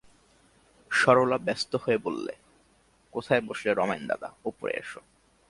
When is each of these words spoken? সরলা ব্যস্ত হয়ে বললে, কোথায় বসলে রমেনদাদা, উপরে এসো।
সরলা 0.91 1.37
ব্যস্ত 1.37 1.75
হয়ে 1.75 1.97
বললে, 1.97 2.33
কোথায় 3.13 3.41
বসলে 3.41 3.71
রমেনদাদা, 3.73 4.29
উপরে 4.45 4.73
এসো। 4.73 5.01